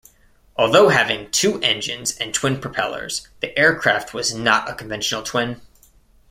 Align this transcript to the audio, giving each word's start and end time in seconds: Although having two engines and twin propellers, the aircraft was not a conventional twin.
Although 0.55 0.89
having 0.89 1.29
two 1.29 1.59
engines 1.61 2.17
and 2.17 2.33
twin 2.33 2.59
propellers, 2.59 3.27
the 3.39 3.55
aircraft 3.55 4.15
was 4.15 4.33
not 4.33 4.67
a 4.67 4.73
conventional 4.73 5.21
twin. 5.21 5.61